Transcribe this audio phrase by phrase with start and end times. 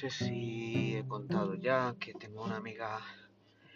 [0.00, 3.00] sé si he contado ya que tengo una amiga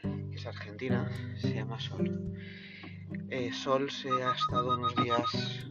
[0.00, 1.06] que es argentina,
[1.38, 2.34] se llama Sol.
[3.28, 5.68] Eh, Sol se ha estado unos días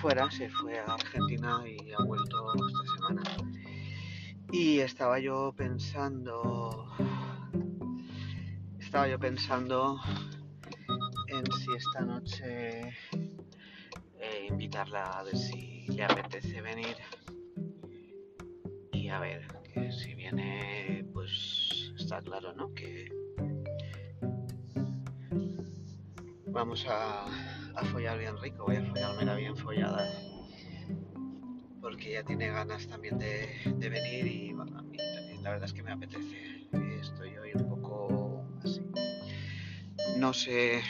[0.00, 3.22] fuera, se fue a Argentina y ha vuelto esta semana.
[4.52, 6.88] Y estaba yo pensando,
[8.78, 9.98] estaba yo pensando
[11.28, 12.80] en si esta noche
[14.20, 16.96] eh, invitarla a ver si le apetece venir.
[18.92, 23.10] Y a ver que si viene pues está claro no que
[26.48, 27.24] vamos a,
[27.74, 30.06] a follar bien rico voy a follármela bien follada.
[31.80, 35.72] Porque ya tiene ganas también de, de venir y a mí también la verdad es
[35.72, 36.68] que me apetece.
[37.00, 38.82] Estoy hoy un poco así.
[40.18, 40.82] No sé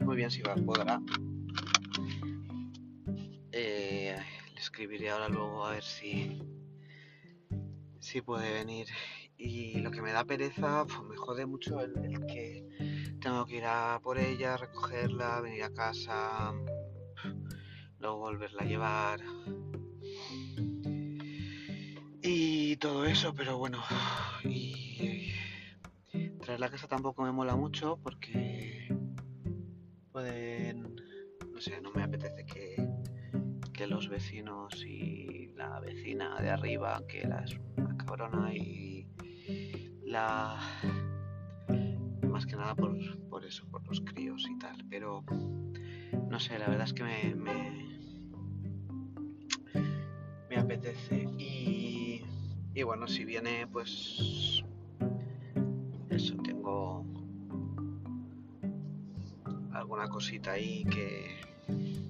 [0.00, 1.00] muy bien si va, podrá.
[4.62, 6.40] Escribiré ahora luego a ver si,
[7.98, 8.86] si puede venir.
[9.36, 13.56] Y lo que me da pereza, pues me jode mucho el, el que tengo que
[13.56, 16.52] ir a por ella, recogerla, venir a casa,
[17.98, 19.20] luego volverla a llevar.
[22.22, 23.82] Y todo eso, pero bueno,
[24.44, 25.32] y
[26.40, 28.88] traerla a casa tampoco me mola mucho porque
[30.12, 30.94] pueden,
[31.52, 32.91] no sé, no me apetece que,
[33.86, 39.06] los vecinos y la vecina de arriba, que era es una cabrona y
[40.04, 40.58] la...
[42.28, 42.96] Más que nada por,
[43.28, 45.22] por eso, por los críos y tal, pero
[46.30, 47.92] no sé, la verdad es que me, me,
[50.48, 51.28] me apetece.
[51.38, 52.22] Y,
[52.74, 54.62] y bueno, si viene pues
[56.08, 57.04] eso, tengo
[59.72, 61.51] alguna cosita ahí que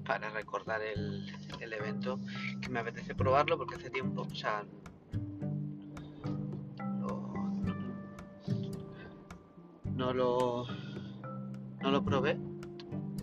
[0.06, 1.26] para recordar el,
[1.60, 2.18] el, evento
[2.60, 4.64] que me apetece probarlo porque hace tiempo, o sea,
[9.94, 10.66] no lo
[11.80, 12.38] no lo probé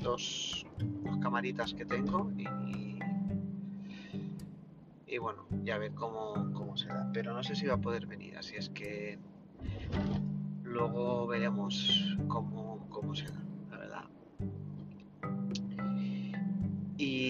[0.02, 0.66] los
[1.22, 3.00] camaritas que tengo y,
[5.08, 7.10] y bueno, ya ver cómo, cómo se da.
[7.14, 9.20] Pero no sé si va a poder venir, así es que
[10.64, 13.44] luego veremos cómo, cómo se da,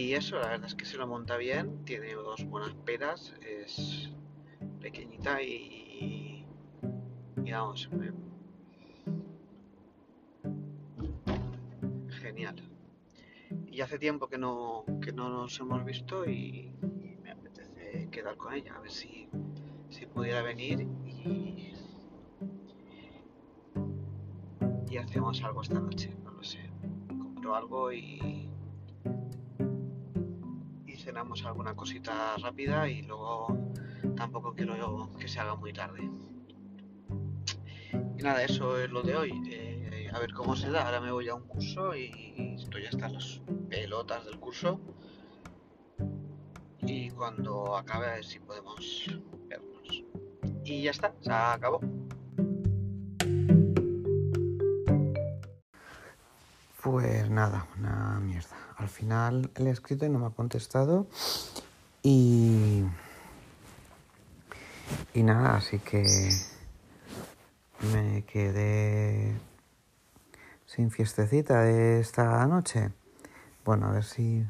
[0.09, 4.09] Y eso, la verdad es que se lo monta bien, tiene dos buenas peras, es
[4.81, 6.47] pequeñita y,
[7.45, 8.11] y vamos, me,
[12.09, 12.55] genial.
[13.67, 18.35] Y hace tiempo que no, que no nos hemos visto y, y me apetece quedar
[18.35, 19.29] con ella, a ver si,
[19.91, 21.71] si pudiera venir y,
[24.89, 26.67] y hacemos algo esta noche, no lo sé.
[27.09, 28.48] Compro algo y
[31.09, 33.47] cenamos alguna cosita rápida y luego
[34.15, 36.07] tampoco quiero que se haga muy tarde.
[38.15, 39.31] Y nada, eso es lo de hoy.
[39.49, 40.85] Eh, a ver cómo se da.
[40.85, 44.79] Ahora me voy a un curso y estoy hasta las pelotas del curso.
[46.81, 50.03] Y cuando acabe a ver si podemos vernos.
[50.63, 51.81] Y ya está, se acabó.
[56.81, 58.55] Pues nada, una mierda.
[58.77, 61.07] Al final le he escrito y no me ha contestado.
[62.03, 62.85] Y.
[65.13, 66.05] Y nada, así que.
[67.93, 69.37] Me quedé
[70.65, 72.91] sin fiestecita de esta noche.
[73.65, 74.45] Bueno, a ver si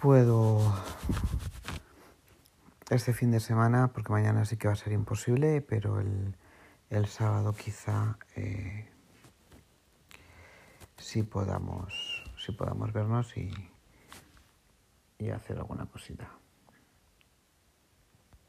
[0.00, 0.60] puedo
[2.90, 6.36] este fin de semana, porque mañana sí que va a ser imposible, pero el,
[6.90, 8.88] el sábado quizá eh,
[11.14, 13.48] sí podamos, sí podamos vernos y,
[15.16, 16.28] y hacer alguna cosita.